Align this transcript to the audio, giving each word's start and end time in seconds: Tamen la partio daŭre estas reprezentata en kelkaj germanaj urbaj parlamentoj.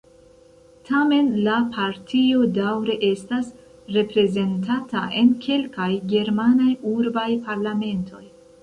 Tamen 0.87 1.27
la 1.47 1.57
partio 1.75 2.47
daŭre 2.55 2.97
estas 3.09 3.53
reprezentata 3.99 5.07
en 5.23 5.31
kelkaj 5.47 5.93
germanaj 6.17 6.77
urbaj 6.99 7.33
parlamentoj. 7.51 8.29